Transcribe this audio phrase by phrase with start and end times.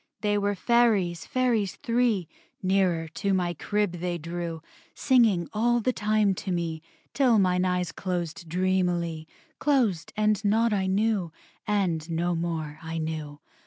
[0.21, 2.27] They were Fairies, Fairies three:
[2.63, 4.63] Nearer to my crib they drew,
[4.95, 6.81] Singing all the time to me,
[7.13, 9.27] Till mine eyes closed dreamily,
[9.59, 11.31] Closed, and naught I knew,
[11.67, 13.41] And no more I knew.